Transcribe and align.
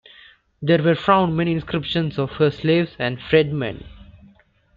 There 0.63 0.81
were 0.81 0.95
found 0.95 1.37
many 1.37 1.51
inscriptions 1.51 2.17
of 2.17 2.31
her 2.37 2.49
slaves 2.49 2.95
and 2.97 3.21
freedmen. 3.21 3.83